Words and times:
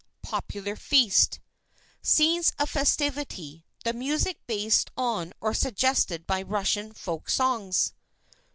POPULAR 0.23 0.75
FEAST 0.77 1.39
(Scenes 2.01 2.53
of 2.57 2.71
festivity, 2.71 3.65
the 3.83 3.93
music 3.93 4.39
based 4.47 4.89
on 4.97 5.31
or 5.39 5.53
suggested 5.53 6.25
by 6.25 6.41
Russian 6.41 6.91
folk 6.91 7.29
songs.) 7.29 7.93